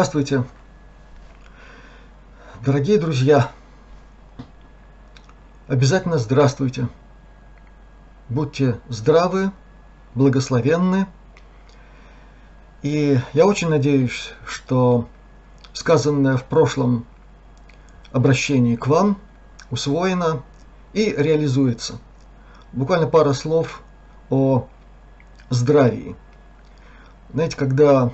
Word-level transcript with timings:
Здравствуйте, 0.00 0.44
дорогие 2.64 2.98
друзья! 2.98 3.52
Обязательно 5.68 6.16
здравствуйте! 6.16 6.88
Будьте 8.30 8.80
здравы, 8.88 9.52
благословенны. 10.14 11.06
И 12.80 13.20
я 13.34 13.46
очень 13.46 13.68
надеюсь, 13.68 14.32
что 14.46 15.06
сказанное 15.74 16.38
в 16.38 16.44
прошлом 16.44 17.04
обращении 18.10 18.76
к 18.76 18.86
вам 18.86 19.18
усвоено 19.70 20.42
и 20.94 21.14
реализуется. 21.14 21.98
Буквально 22.72 23.06
пара 23.06 23.34
слов 23.34 23.82
о 24.30 24.66
здравии. 25.50 26.16
Знаете, 27.34 27.58
когда 27.58 28.10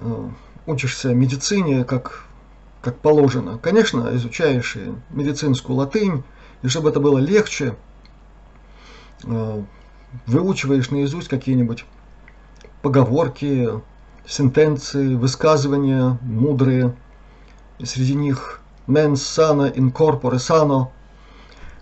Э, 0.00 0.28
учишься 0.68 1.14
медицине 1.14 1.84
как, 1.84 2.24
как 2.82 2.98
положено. 2.98 3.58
Конечно, 3.58 4.10
изучаешь 4.14 4.76
и 4.76 4.92
медицинскую 5.10 5.76
латынь, 5.76 6.22
и 6.62 6.68
чтобы 6.68 6.90
это 6.90 7.00
было 7.00 7.18
легче, 7.18 7.74
э, 9.24 9.62
выучиваешь 10.26 10.90
наизусть 10.90 11.28
какие-нибудь 11.28 11.84
поговорки, 12.82 13.70
сентенции, 14.26 15.14
высказывания 15.14 16.18
мудрые. 16.20 16.94
И 17.78 17.86
среди 17.86 18.14
них 18.14 18.60
mens 18.86 19.14
sana 19.14 19.72
in 19.72 19.90
corpore 19.90 20.36
sano, 20.36 20.90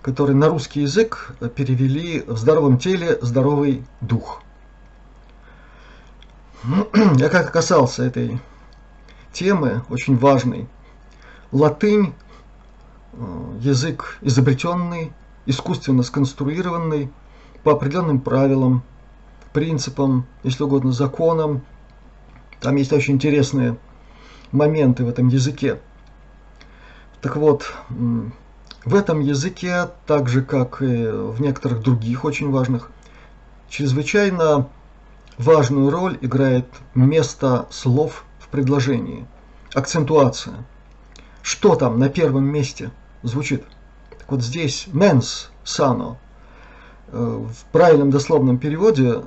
который 0.01 0.37
на 0.37 0.49
русский 0.49 0.83
язык 0.83 1.35
перевели 1.57 2.23
в 2.23 2.37
здоровом 2.39 2.79
теле 2.79 3.19
здоровый 3.21 3.85
дух– 4.01 4.43
я 7.17 7.29
как 7.29 7.53
касался 7.53 8.05
этой 8.05 8.41
темы, 9.37 9.83
очень 9.89 10.17
важной. 10.17 10.67
Латынь 11.53 12.15
э,– 13.13 13.59
язык 13.61 14.19
изобретенный, 14.23 15.13
искусственно 15.47 16.03
сконструированный 16.03 17.11
по 17.63 17.73
определенным 17.73 18.21
правилам, 18.21 18.83
принципам, 19.53 20.27
если 20.43 20.65
угодно, 20.65 20.93
законам. 20.93 21.63
Там 22.61 22.77
есть 22.77 22.93
очень 22.93 23.15
интересные 23.15 23.77
моменты 24.53 25.05
в 25.05 25.09
этом 25.09 25.29
языке. 25.29 25.81
Так 27.21 27.37
вот, 27.37 27.73
в 27.89 28.95
этом 28.95 29.21
языке, 29.21 29.89
так 30.07 30.29
же 30.29 30.43
как 30.43 30.83
и 30.83 31.09
в 31.09 31.41
некоторых 31.41 31.83
других 31.83 32.25
очень 32.25 32.51
важных, 32.51 32.91
чрезвычайно 33.69 34.69
Важную 35.39 35.91
роль 35.91 36.17
играет 36.23 36.65
место 36.95 37.67
слов 37.71 38.25
предложении, 38.57 39.27
акцентуация. 39.75 40.65
Что 41.43 41.75
там 41.75 41.99
на 41.99 42.09
первом 42.09 42.45
месте 42.45 42.91
звучит? 43.23 43.65
Так 44.19 44.31
вот 44.31 44.43
здесь 44.43 44.89
mens 44.95 45.49
sano. 45.63 46.17
Э, 47.09 47.19
в 47.19 47.71
правильном 47.71 48.11
дословном 48.11 48.57
переводе 48.57 49.23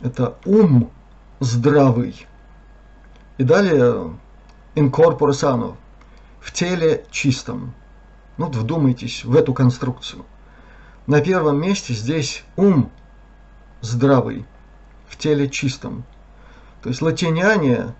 это 0.00 0.36
ум 0.44 0.90
здравый. 1.38 2.26
И 3.38 3.44
далее 3.44 4.18
in 4.74 4.90
corpore 4.90 5.30
sano, 5.30 5.76
в 6.40 6.52
теле 6.52 7.06
чистом. 7.12 7.72
Ну, 8.36 8.46
вот 8.46 8.56
вдумайтесь 8.56 9.24
в 9.24 9.36
эту 9.36 9.54
конструкцию. 9.54 10.24
На 11.06 11.20
первом 11.20 11.60
месте 11.60 11.94
здесь 11.94 12.42
ум 12.56 12.90
здравый 13.80 14.44
в 15.06 15.16
теле 15.16 15.48
чистом. 15.48 16.04
То 16.82 16.88
есть 16.88 17.00
латиняне 17.00 17.94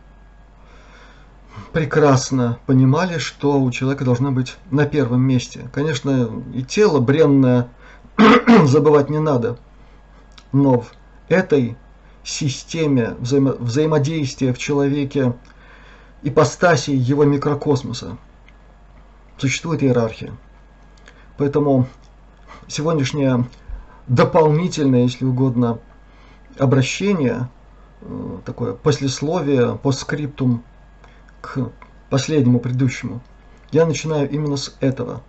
прекрасно 1.73 2.58
понимали, 2.67 3.19
что 3.19 3.61
у 3.61 3.70
человека 3.70 4.05
должно 4.05 4.32
быть 4.32 4.56
на 4.70 4.87
первом 4.87 5.23
месте. 5.23 5.70
Конечно, 5.73 6.31
и 6.52 6.62
тело 6.62 6.99
бренное 7.00 7.69
забывать 8.64 9.08
не 9.08 9.20
надо, 9.20 9.56
но 10.52 10.81
в 10.81 10.93
этой 11.29 11.76
системе 12.25 13.14
взаимо 13.19 13.52
взаимодействия 13.52 14.52
в 14.52 14.58
человеке 14.58 15.35
ипостаси 16.23 16.90
его 16.90 17.25
микрокосмоса 17.25 18.19
существует 19.38 19.82
иерархия. 19.82 20.32
Поэтому 21.37 21.88
сегодняшняя 22.69 23.44
дополнительная, 24.06 25.02
если 25.02 25.25
угодно, 25.25 25.78
обращение, 26.58 27.49
такое 28.44 28.75
послесловие, 28.75 29.76
постскриптум 29.76 30.62
к 31.40 31.70
последнему 32.10 32.60
предыдущему. 32.60 33.20
Я 33.70 33.87
начинаю 33.87 34.28
именно 34.31 34.56
с 34.56 34.76
этого. 34.81 35.22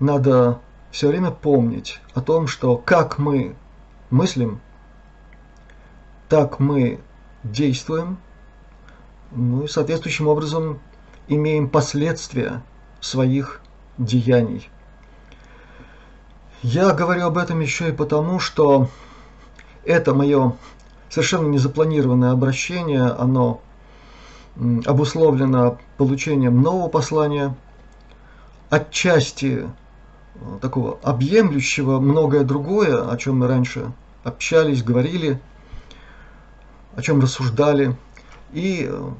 Надо 0.00 0.60
все 0.90 1.08
время 1.08 1.30
помнить 1.30 2.00
о 2.14 2.20
том, 2.20 2.46
что 2.46 2.76
как 2.76 3.18
мы 3.18 3.54
мыслим, 4.10 4.60
так 6.28 6.58
мы 6.58 7.00
действуем, 7.42 8.18
ну 9.32 9.64
и 9.64 9.68
соответствующим 9.68 10.28
образом 10.28 10.80
имеем 11.28 11.68
последствия 11.68 12.62
своих 13.00 13.60
деяний. 13.98 14.68
Я 16.62 16.92
говорю 16.92 17.26
об 17.26 17.38
этом 17.38 17.60
еще 17.60 17.90
и 17.90 17.92
потому, 17.92 18.40
что 18.40 18.88
это 19.84 20.14
мое 20.14 20.56
совершенно 21.10 21.48
незапланированное 21.48 22.32
обращение, 22.32 23.04
оно 23.04 23.60
обусловлено 24.84 25.78
получением 25.96 26.62
нового 26.62 26.88
послания, 26.88 27.54
отчасти 28.70 29.68
э, 30.34 30.58
такого 30.60 30.98
объемлющего 31.02 31.98
многое 32.00 32.44
другое, 32.44 33.10
о 33.10 33.16
чем 33.16 33.38
мы 33.40 33.48
раньше 33.48 33.92
общались, 34.22 34.82
говорили, 34.82 35.40
о 36.94 37.02
чем 37.02 37.20
рассуждали, 37.20 37.96
и 38.52 38.88
э, 38.88 39.10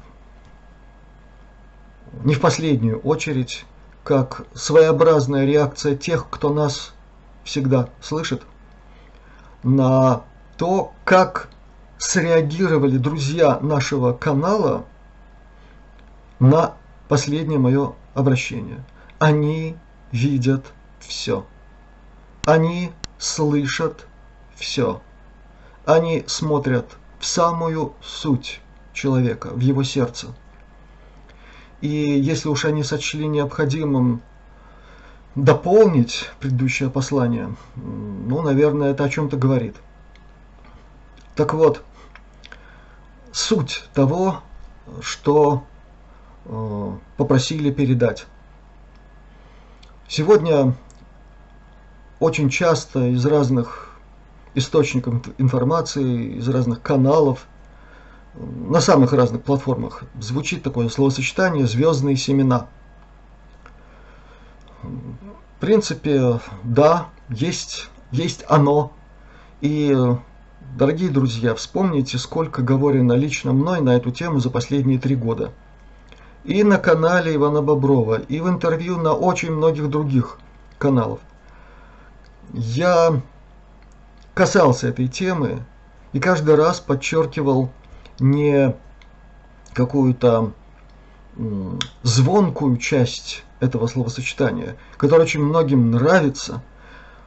не 2.23 2.33
в 2.33 2.39
последнюю 2.39 2.99
очередь, 2.99 3.65
как 4.03 4.45
своеобразная 4.53 5.45
реакция 5.45 5.95
тех, 5.95 6.27
кто 6.29 6.49
нас 6.49 6.93
всегда 7.43 7.89
слышит, 8.01 8.43
на 9.63 10.23
то, 10.57 10.93
как 11.03 11.49
среагировали 11.97 12.97
друзья 12.97 13.59
нашего 13.59 14.13
канала 14.13 14.85
на 16.39 16.75
последнее 17.07 17.59
мое 17.59 17.93
обращение. 18.13 18.83
Они 19.19 19.77
видят 20.11 20.65
все. 20.99 21.45
Они 22.45 22.91
слышат 23.17 24.07
все. 24.55 25.01
Они 25.85 26.23
смотрят 26.27 26.97
в 27.19 27.25
самую 27.25 27.93
суть 28.01 28.61
человека, 28.93 29.49
в 29.51 29.59
его 29.59 29.83
сердце. 29.83 30.27
И 31.81 31.87
если 31.87 32.49
уж 32.49 32.65
они 32.65 32.83
сочли 32.83 33.27
необходимым 33.27 34.21
дополнить 35.35 36.29
предыдущее 36.39 36.89
послание, 36.89 37.55
ну, 37.75 38.41
наверное, 38.41 38.91
это 38.91 39.03
о 39.03 39.09
чем-то 39.09 39.37
говорит. 39.37 39.75
Так 41.35 41.53
вот, 41.53 41.83
суть 43.35 43.83
того, 43.93 44.39
что 45.01 45.65
э, 46.45 46.91
попросили 47.17 47.69
передать. 47.69 48.27
Сегодня 50.07 50.73
очень 52.21 52.49
часто 52.49 53.07
из 53.07 53.25
разных 53.25 53.89
источников 54.53 55.21
информации, 55.37 56.37
из 56.37 56.47
разных 56.47 56.81
каналов, 56.81 57.45
на 58.35 58.79
самых 58.79 59.11
разных 59.11 59.43
платформах 59.43 60.03
звучит 60.21 60.63
такое 60.63 60.87
словосочетание 60.87 61.67
«звездные 61.67 62.15
семена». 62.15 62.67
В 64.81 65.59
принципе, 65.59 66.39
да, 66.63 67.09
есть, 67.27 67.89
есть 68.11 68.45
оно. 68.47 68.93
И 69.59 69.93
Дорогие 70.73 71.09
друзья, 71.09 71.55
вспомните, 71.55 72.17
сколько 72.17 72.61
говорено 72.61 73.13
лично 73.13 73.53
мной 73.53 73.79
на 73.79 73.95
эту 73.95 74.11
тему 74.11 74.39
за 74.39 74.49
последние 74.49 74.99
три 74.99 75.15
года. 75.15 75.51
И 76.43 76.63
на 76.63 76.77
канале 76.77 77.35
Ивана 77.35 77.61
Боброва, 77.61 78.19
и 78.19 78.41
в 78.41 78.49
интервью 78.49 78.97
на 78.97 79.13
очень 79.13 79.51
многих 79.51 79.89
других 79.89 80.37
каналов. 80.77 81.19
Я 82.51 83.21
касался 84.33 84.89
этой 84.89 85.07
темы 85.07 85.63
и 86.11 86.19
каждый 86.19 86.55
раз 86.55 86.81
подчеркивал 86.81 87.69
не 88.19 88.75
какую-то 89.73 90.51
звонкую 92.03 92.77
часть 92.77 93.43
этого 93.59 93.87
словосочетания, 93.87 94.75
которое 94.97 95.23
очень 95.23 95.43
многим 95.43 95.91
нравится, 95.91 96.61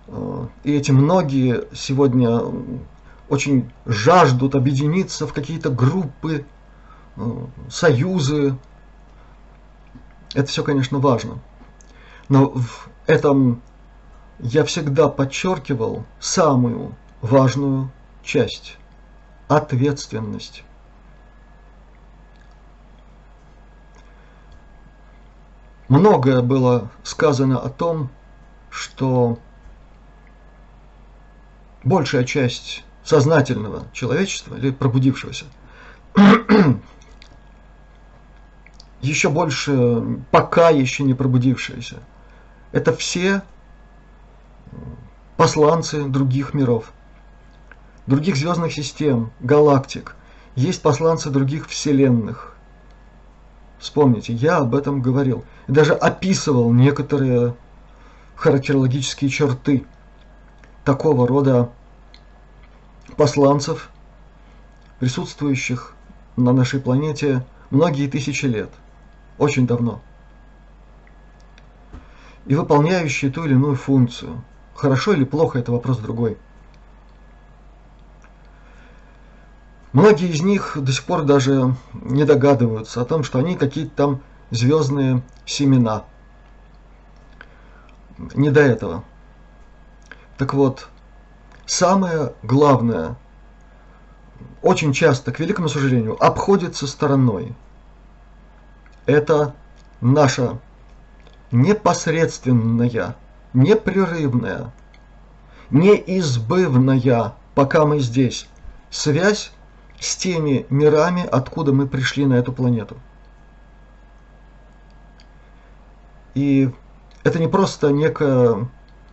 э, 0.06 0.46
и 0.64 0.74
эти 0.74 0.92
многие 0.92 1.64
сегодня 1.74 2.40
очень 3.28 3.70
жаждут 3.84 4.54
объединиться 4.54 5.26
в 5.26 5.32
какие-то 5.32 5.70
группы, 5.70 6.44
союзы. 7.70 8.56
Это 10.34 10.46
все, 10.46 10.62
конечно, 10.62 10.98
важно. 10.98 11.38
Но 12.28 12.50
в 12.50 12.88
этом 13.06 13.62
я 14.38 14.64
всегда 14.64 15.08
подчеркивал 15.08 16.04
самую 16.20 16.94
важную 17.22 17.90
часть– 18.22 18.78
ответственность. 19.48 20.62
Многое 25.88 26.42
было 26.42 26.90
сказано 27.02 27.58
о 27.58 27.70
том, 27.70 28.10
что 28.68 29.38
большая 31.82 32.24
часть 32.24 32.84
сознательного 33.08 33.86
человечества 33.94 34.54
или 34.56 34.70
пробудившегося 34.70 35.46
еще 39.00 39.30
больше 39.30 40.02
пока 40.30 40.68
еще 40.68 41.04
не 41.04 41.14
пробудившиеся. 41.14 42.00
Это 42.70 42.92
все 42.92 43.40
посланцы 45.38 46.04
других 46.04 46.52
миров, 46.52 46.92
других 48.06 48.36
звездных 48.36 48.74
систем, 48.74 49.30
галактик. 49.40 50.14
Есть 50.54 50.82
посланцы 50.82 51.30
других 51.30 51.66
вселенных. 51.66 52.56
Вспомните, 53.78 54.34
я 54.34 54.58
об 54.58 54.74
этом 54.74 55.00
говорил. 55.00 55.46
Даже 55.66 55.94
описывал 55.94 56.74
некоторые 56.74 57.54
характерологические 58.34 59.30
черты 59.30 59.86
такого 60.84 61.26
рода 61.26 61.70
посланцев, 63.18 63.90
присутствующих 65.00 65.92
на 66.36 66.52
нашей 66.52 66.80
планете 66.80 67.44
многие 67.70 68.06
тысячи 68.08 68.46
лет, 68.46 68.70
очень 69.38 69.66
давно, 69.66 70.00
и 72.46 72.54
выполняющие 72.54 73.30
ту 73.30 73.44
или 73.44 73.52
иную 73.52 73.74
функцию. 73.74 74.42
Хорошо 74.74 75.12
или 75.12 75.24
плохо– 75.24 75.58
это 75.60 75.72
вопрос 75.72 75.98
другой. 75.98 76.38
Многие 79.92 80.28
из 80.28 80.40
них 80.40 80.78
до 80.80 80.92
сих 80.92 81.04
пор 81.04 81.24
даже 81.24 81.74
не 81.92 82.24
догадываются 82.24 83.02
о 83.02 83.04
том, 83.04 83.24
что 83.24 83.40
они 83.40 83.56
какие-то 83.56 83.90
там 83.96 84.20
звездные 84.50 85.22
семена. 85.44 86.04
Не 88.16 88.50
до 88.50 88.60
этого. 88.60 89.02
Так 90.36 90.54
вот, 90.54 90.88
самое 91.68 92.32
главное, 92.42 93.16
очень 94.62 94.92
часто, 94.92 95.32
к 95.32 95.38
великому 95.38 95.68
сожалению, 95.68 96.22
обходится 96.24 96.86
стороной. 96.86 97.54
Это 99.06 99.54
наша 100.00 100.58
непосредственная, 101.50 103.16
непрерывная, 103.52 104.72
неизбывная, 105.70 107.34
пока 107.54 107.86
мы 107.86 108.00
здесь, 108.00 108.48
связь 108.90 109.52
с 110.00 110.16
теми 110.16 110.66
мирами, 110.70 111.24
откуда 111.24 111.72
мы 111.72 111.86
пришли 111.86 112.26
на 112.26 112.34
эту 112.34 112.52
планету. 112.52 112.96
И 116.34 116.70
это 117.24 117.38
не 117.38 117.48
просто 117.48 117.90
некое 117.90 118.68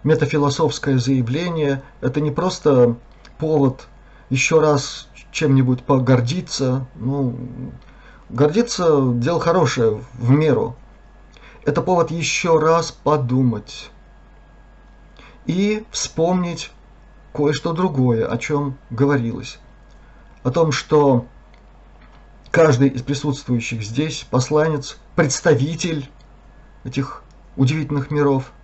метафилософское 0.06 1.00
заявление, 1.00 1.82
это 2.00 2.22
не 2.22 2.32
просто 2.32 2.96
повод 3.40 3.88
еще 4.30 4.62
раз 4.62 5.10
чем-нибудь 5.32 5.84
погордиться. 5.84 6.86
Ну, 6.96 7.36
гордиться– 8.30 9.12
дело 9.16 9.40
хорошее, 9.40 10.02
в 10.14 10.30
меру. 10.30 10.76
Это 11.66 11.82
повод 11.82 12.12
еще 12.12 12.60
раз 12.60 12.92
подумать 12.92 13.90
и 15.48 15.84
вспомнить 15.90 16.72
кое-что 17.34 17.74
другое, 17.74 18.28
о 18.28 18.38
чем 18.38 18.78
говорилось. 18.92 19.58
О 20.44 20.52
том, 20.52 20.72
что 20.72 21.26
каждый 22.52 22.90
из 22.90 23.02
присутствующих 23.02 23.84
здесь 23.84 24.28
посланец, 24.30 25.00
представитель 25.16 26.08
этих 26.84 27.24
удивительных 27.58 28.12
миров– 28.12 28.52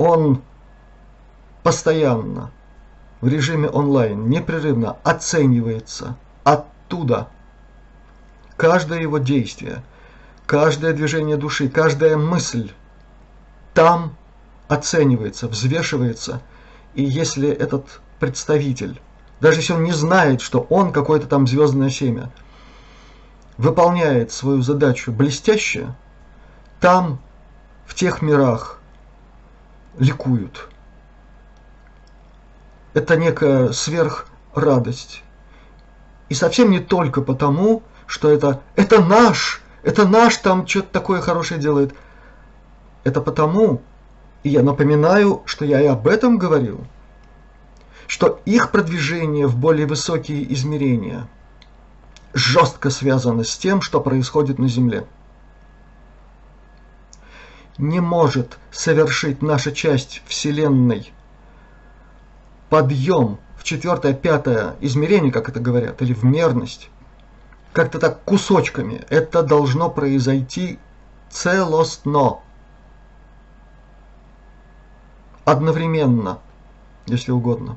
он 0.00 0.40
постоянно 1.62 2.50
в 3.20 3.28
режиме 3.28 3.68
онлайн 3.68 4.30
непрерывно 4.30 4.96
оценивается 5.02 6.16
оттуда. 6.42 7.28
Каждое 8.56 9.02
его 9.02 9.18
действие, 9.18 9.82
каждое 10.46 10.94
движение 10.94 11.36
души, 11.36 11.68
каждая 11.68 12.16
мысль 12.16 12.70
там 13.74 14.16
оценивается, 14.68 15.48
взвешивается. 15.48 16.40
И 16.94 17.02
если 17.02 17.50
этот 17.50 18.00
представитель, 18.20 19.02
даже 19.38 19.58
если 19.58 19.74
он 19.74 19.84
не 19.84 19.92
знает, 19.92 20.40
что 20.40 20.60
он 20.70 20.92
какое-то 20.92 21.26
там 21.26 21.46
звездное 21.46 21.90
семя, 21.90 22.30
выполняет 23.58 24.32
свою 24.32 24.62
задачу 24.62 25.12
блестяще, 25.12 25.94
там, 26.80 27.20
в 27.84 27.94
тех 27.94 28.22
мирах, 28.22 28.79
ликуют. 29.98 30.68
Это 32.94 33.16
некая 33.16 33.72
сверхрадость. 33.72 35.22
И 36.28 36.34
совсем 36.34 36.70
не 36.70 36.80
только 36.80 37.22
потому, 37.22 37.82
что 38.06 38.30
это, 38.30 38.62
это 38.76 39.04
наш, 39.04 39.62
это 39.82 40.06
наш 40.06 40.36
там 40.38 40.66
что-то 40.66 40.88
такое 40.92 41.20
хорошее 41.20 41.60
делает. 41.60 41.94
Это 43.04 43.20
потому, 43.20 43.82
и 44.42 44.50
я 44.50 44.62
напоминаю, 44.62 45.42
что 45.44 45.64
я 45.64 45.80
и 45.80 45.86
об 45.86 46.06
этом 46.06 46.38
говорил, 46.38 46.84
что 48.06 48.40
их 48.44 48.72
продвижение 48.72 49.46
в 49.46 49.56
более 49.56 49.86
высокие 49.86 50.52
измерения 50.52 51.28
жестко 52.32 52.90
связано 52.90 53.44
с 53.44 53.56
тем, 53.56 53.80
что 53.80 54.00
происходит 54.00 54.58
на 54.58 54.68
Земле 54.68 55.06
не 57.80 58.00
может 58.00 58.58
совершить 58.70 59.42
наша 59.42 59.72
часть 59.72 60.22
Вселенной 60.26 61.12
подъем 62.68 63.38
в 63.56 63.64
четвертое, 63.64 64.14
пятое 64.14 64.76
измерение, 64.80 65.32
как 65.32 65.48
это 65.48 65.60
говорят, 65.60 66.00
или 66.02 66.14
в 66.14 66.24
мерность, 66.24 66.88
как-то 67.72 67.98
так 67.98 68.22
кусочками, 68.22 69.04
это 69.10 69.42
должно 69.42 69.90
произойти 69.90 70.78
целостно, 71.28 72.40
одновременно, 75.44 76.38
если 77.06 77.32
угодно. 77.32 77.76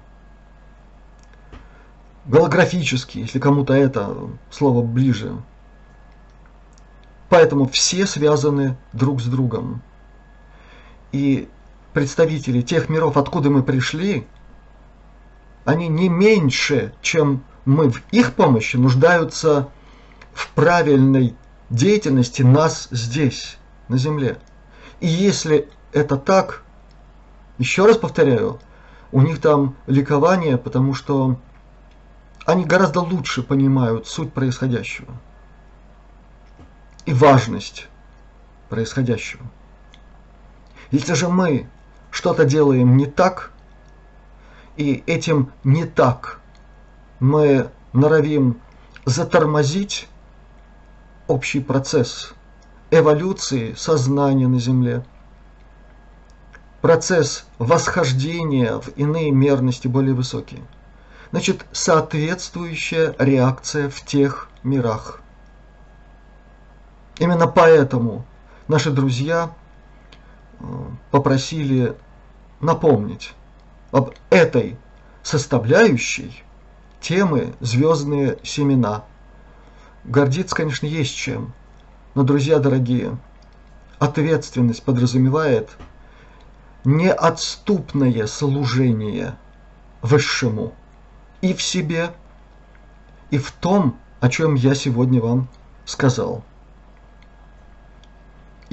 Голографически, 2.25 3.17
если 3.17 3.39
кому-то 3.39 3.73
это 3.73 4.15
слово 4.49 4.81
ближе. 4.81 5.35
Поэтому 7.29 7.67
все 7.67 8.05
связаны 8.05 8.77
друг 8.93 9.19
с 9.19 9.25
другом 9.25 9.81
и 11.13 11.47
представители 11.93 12.61
тех 12.61 12.89
миров, 12.89 13.15
откуда 13.15 13.49
мы 13.49 13.63
пришли, 13.63 14.27
они 15.63 15.87
не 15.87 16.09
меньше, 16.09 16.93
чем 17.01 17.43
мы 17.63 17.89
в 17.89 18.01
их 18.11 18.33
помощи, 18.33 18.75
нуждаются 18.75 19.69
в 20.33 20.49
правильной 20.49 21.35
деятельности 21.69 22.41
нас 22.41 22.89
здесь, 22.91 23.57
на 23.87 23.97
Земле. 23.97 24.37
И 24.99 25.07
если 25.07 25.69
это 25.93 26.17
так, 26.17 26.63
еще 27.59 27.85
раз 27.85 27.97
повторяю, 27.97 28.59
у 29.11 29.21
них 29.21 29.39
там 29.39 29.75
ликование, 29.85 30.57
потому 30.57 30.95
что 30.95 31.39
они 32.45 32.65
гораздо 32.65 33.01
лучше 33.01 33.43
понимают 33.43 34.07
суть 34.07 34.33
происходящего 34.33 35.13
и 37.05 37.13
важность 37.13 37.87
происходящего. 38.69 39.45
Если 40.93 41.15
же 41.15 41.27
мы 41.27 41.67
что-то 42.11 42.45
делаем 42.45 42.97
не 42.97 43.07
так, 43.07 43.51
и 44.77 45.03
этим 45.07 45.51
не 45.63 45.85
так 45.85 46.39
мы 47.19 47.71
норовим 47.93 48.61
затормозить 49.03 50.07
общий 51.27 51.61
процесс 51.61 52.35
эволюции 52.91 53.73
сознания 53.73 54.47
на 54.47 54.59
Земле, 54.59 55.03
процесс 56.81 57.47
восхождения 57.57 58.77
в 58.77 58.89
иные 58.89 59.31
мерности 59.31 59.87
более 59.87 60.13
высокие. 60.13 60.61
Значит, 61.31 61.65
соответствующая 61.71 63.15
реакция 63.17 63.89
в 63.89 63.99
тех 64.05 64.47
мирах. 64.61 65.21
Именно 67.17 67.47
поэтому 67.47 68.25
наши 68.67 68.91
друзья 68.91 69.49
попросили 71.11 71.95
напомнить 72.59 73.33
об 73.91 74.11
этой 74.29 74.77
составляющей 75.21 76.43
темы 77.01 77.53
«Звездные 77.59 78.37
семена». 78.43 79.03
гордиться, 80.03 80.55
конечно, 80.55 80.85
есть 80.85 81.15
чем. 81.15 81.53
Но, 82.15 82.23
друзья 82.23 82.59
дорогие, 82.59 83.17
ответственность 83.99 84.83
подразумевает 84.83 85.69
неотступное 86.83 88.27
служение 88.27 89.35
Высшему 90.01 90.73
и 91.41 91.53
в 91.53 91.61
себе, 91.61 92.11
и 93.31 93.37
в 93.37 93.51
том, 93.51 93.97
о 94.19 94.29
чем 94.29 94.55
я 94.55 94.75
сегодня 94.75 95.21
вам 95.21 95.47
сказал. 95.85 96.43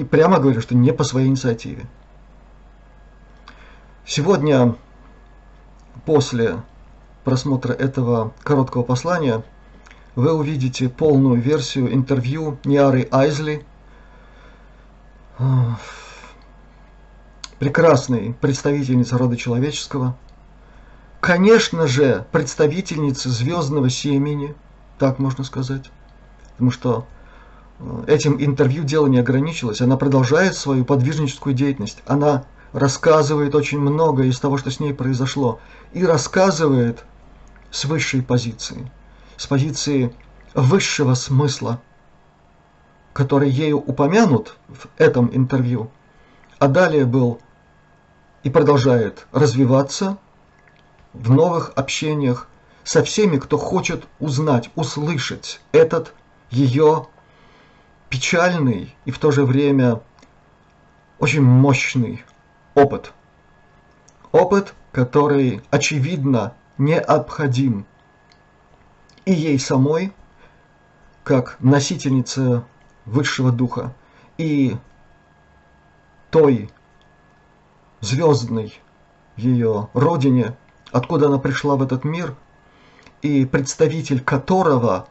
И 0.01 0.03
прямо 0.03 0.39
говорю, 0.39 0.61
что 0.61 0.73
не 0.73 0.91
по 0.91 1.03
своей 1.03 1.27
инициативе. 1.27 1.85
Сегодня, 4.03 4.75
после 6.07 6.63
просмотра 7.23 7.71
этого 7.73 8.33
короткого 8.41 8.81
послания, 8.81 9.43
вы 10.15 10.33
увидите 10.33 10.89
полную 10.89 11.39
версию 11.39 11.93
интервью 11.93 12.57
Ниары 12.63 13.07
Айзли, 13.11 13.63
прекрасной 17.59 18.33
представительницы 18.41 19.19
рода 19.19 19.37
человеческого, 19.37 20.17
конечно 21.19 21.85
же, 21.85 22.25
представительницы 22.31 23.29
звездного 23.29 23.91
семени, 23.91 24.55
так 24.97 25.19
можно 25.19 25.43
сказать, 25.43 25.91
потому 26.53 26.71
что 26.71 27.05
этим 28.07 28.43
интервью 28.43 28.83
дело 28.83 29.07
не 29.07 29.19
ограничилось, 29.19 29.81
она 29.81 29.97
продолжает 29.97 30.55
свою 30.55 30.85
подвижническую 30.85 31.55
деятельность, 31.55 31.99
она 32.05 32.45
рассказывает 32.73 33.55
очень 33.55 33.79
много 33.79 34.23
из 34.23 34.39
того, 34.39 34.57
что 34.57 34.71
с 34.71 34.79
ней 34.79 34.93
произошло, 34.93 35.59
и 35.93 36.05
рассказывает 36.05 37.03
с 37.69 37.85
высшей 37.85 38.21
позиции, 38.21 38.91
с 39.37 39.47
позиции 39.47 40.13
высшего 40.53 41.13
смысла, 41.15 41.81
который 43.13 43.49
ею 43.49 43.77
упомянут 43.79 44.57
в 44.67 44.87
этом 44.97 45.29
интервью, 45.33 45.91
а 46.59 46.67
далее 46.67 47.05
был 47.05 47.39
и 48.43 48.49
продолжает 48.49 49.27
развиваться 49.31 50.17
в 51.13 51.31
новых 51.31 51.73
общениях 51.75 52.47
со 52.83 53.03
всеми, 53.03 53.37
кто 53.37 53.57
хочет 53.57 54.05
узнать, 54.19 54.69
услышать 54.75 55.61
этот 55.71 56.13
ее 56.49 57.07
печальный 58.11 58.93
и 59.05 59.11
в 59.11 59.17
то 59.17 59.31
же 59.31 59.45
время 59.45 60.01
очень 61.17 61.41
мощный 61.41 62.23
опыт. 62.75 63.13
Опыт, 64.33 64.75
который, 64.91 65.61
очевидно, 65.71 66.53
необходим 66.77 67.85
и 69.23 69.33
ей 69.33 69.57
самой, 69.59 70.11
как 71.23 71.55
носительнице 71.61 72.63
высшего 73.05 73.51
духа, 73.51 73.93
и 74.37 74.75
той 76.31 76.69
звездной 78.01 78.79
ее 79.37 79.89
родине, 79.93 80.57
откуда 80.91 81.27
она 81.27 81.37
пришла 81.37 81.75
в 81.77 81.83
этот 81.83 82.03
мир, 82.03 82.35
и 83.21 83.45
представитель 83.45 84.21
которого 84.21 85.07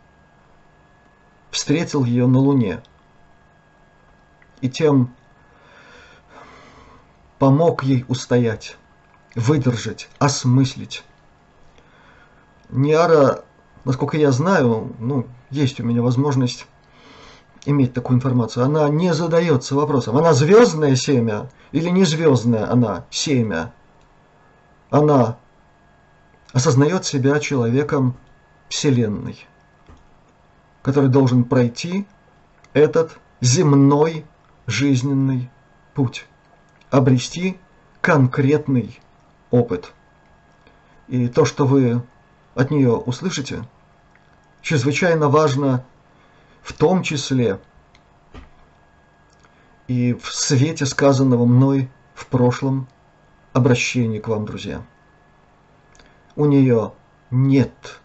встретил 1.51 2.05
ее 2.05 2.27
на 2.27 2.39
Луне. 2.39 2.83
И 4.61 4.69
тем 4.69 5.15
помог 7.39 7.83
ей 7.83 8.05
устоять, 8.09 8.77
выдержать, 9.35 10.09
осмыслить. 10.19 11.03
Ниара, 12.69 13.45
насколько 13.85 14.17
я 14.17 14.31
знаю, 14.31 14.95
ну, 14.99 15.27
есть 15.51 15.81
у 15.81 15.85
меня 15.85 16.03
возможность 16.03 16.67
иметь 17.65 17.93
такую 17.93 18.17
информацию, 18.17 18.65
она 18.65 18.89
не 18.89 19.13
задается 19.15 19.75
вопросом, 19.75 20.17
она 20.17 20.33
звездное 20.33 20.97
семя 20.97 21.51
или 21.73 21.89
не 21.89 22.05
звездное 22.05 22.71
она 22.71 23.05
семя. 23.11 23.73
Она 24.91 25.37
осознает 26.53 27.05
себя 27.05 27.39
человеком 27.39 28.17
Вселенной, 28.69 29.47
который 30.83 31.09
должен 31.09 31.45
пройти 31.45 32.07
этот 32.73 33.19
земной 33.41 34.25
жизненный 34.67 35.51
путь 35.95 36.27
обрести 36.91 37.59
конкретный 38.01 38.99
опыт. 39.51 39.93
И 41.09 41.29
то, 41.29 41.45
что 41.45 41.67
вы 41.67 42.03
от 42.55 42.71
нее 42.71 42.93
услышите, 42.93 43.65
чрезвычайно 44.63 45.29
важно 45.29 45.85
в 46.63 46.73
том 46.73 47.03
числе 47.03 47.59
и 49.89 50.15
в 50.15 50.33
свете 50.33 50.87
сказанного 50.87 51.47
мной 51.47 51.91
в 52.15 52.27
прошлом 52.27 52.87
обращении 53.53 54.21
к 54.21 54.29
вам, 54.29 54.45
друзья. 54.45 54.83
У 56.37 56.47
нее 56.47 56.93
нет 57.31 58.01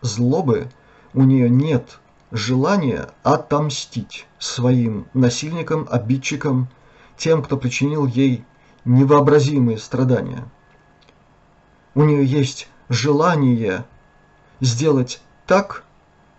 злобы, 0.00 0.68
у 1.14 1.22
нее 1.22 1.48
нет 1.48 2.00
желания 2.32 3.08
отомстить 3.22 4.26
своим 4.38 5.06
насильникам, 5.14 5.86
обидчикам, 5.90 6.68
тем, 7.16 7.42
кто 7.42 7.56
причинил 7.56 8.06
ей 8.06 8.44
невообразимые 8.84 9.78
страдания. 9.78 10.44
У 11.94 12.02
нее 12.02 12.24
есть 12.24 12.68
желание 12.88 13.84
сделать 14.60 15.22
так, 15.46 15.84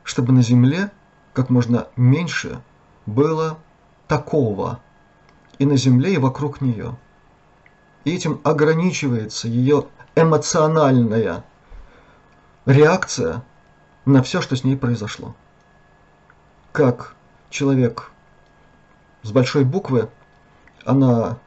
чтобы 0.03 0.33
на 0.33 0.41
земле 0.41 0.91
как 1.33 1.49
можно 1.49 1.87
меньше 1.95 2.61
было 3.05 3.57
такого 4.07 4.81
и 5.57 5.65
на 5.65 5.77
земле, 5.77 6.15
и 6.15 6.17
вокруг 6.17 6.59
нее. 6.59 6.97
И 8.03 8.13
этим 8.13 8.41
ограничивается 8.43 9.47
ее 9.47 9.87
эмоциональная 10.15 11.43
реакция 12.65 13.43
на 14.05 14.21
все, 14.23 14.41
что 14.41 14.55
с 14.55 14.63
ней 14.63 14.77
произошло. 14.77 15.35
Как 16.71 17.15
человек 17.49 18.11
с 19.23 19.31
большой 19.31 19.63
буквы 19.63 20.09
она 20.85 21.39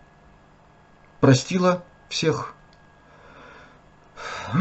простила 1.21 1.85
всех, 2.09 2.55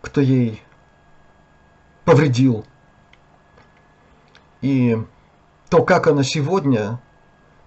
кто 0.00 0.20
ей 0.20 0.62
повредил. 2.04 2.64
И 4.60 4.96
то, 5.68 5.84
как 5.84 6.06
она 6.06 6.22
сегодня 6.22 7.00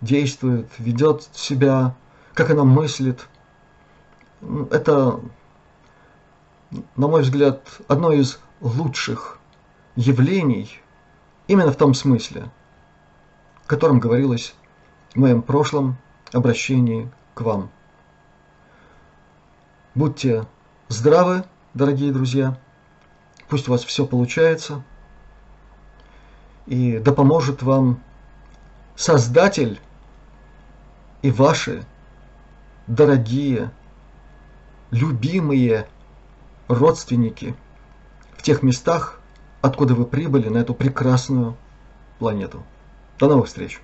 действует, 0.01 0.67
ведет 0.77 1.29
себя, 1.33 1.95
как 2.33 2.49
она 2.49 2.63
мыслит, 2.63 3.27
это, 4.71 5.19
на 6.95 7.07
мой 7.07 7.21
взгляд, 7.21 7.61
одно 7.87 8.11
из 8.11 8.39
лучших 8.61 9.39
явлений 9.95 10.79
именно 11.47 11.71
в 11.71 11.77
том 11.77 11.93
смысле, 11.93 12.49
о 13.63 13.67
котором 13.67 13.99
говорилось 13.99 14.55
в 15.13 15.17
моем 15.17 15.41
прошлом 15.41 15.97
обращении 16.33 17.11
к 17.33 17.41
вам. 17.41 17.69
Будьте 19.93 20.45
здравы, 20.87 21.45
дорогие 21.73 22.11
друзья. 22.11 22.57
Пусть 23.47 23.67
у 23.67 23.71
вас 23.71 23.83
все 23.83 24.05
получается. 24.05 24.83
И 26.65 26.97
да 26.99 27.13
поможет 27.13 27.61
вам 27.61 27.99
Создатель 28.95 29.81
и 31.21 31.29
ваши 31.29 31.83
дорогие, 32.87 33.71
любимые 34.91 35.85
родственники 36.69 37.55
тех 38.45 38.61
местах, 38.61 39.19
откуда 39.61 39.95
вы 39.95 40.05
прибыли 40.05 40.49
на 40.49 40.59
эту 40.59 40.75
прекрасную 40.75 41.57
планету. 42.19 42.63
До 43.17 43.27
новых 43.27 43.47
встреч! 43.47 43.81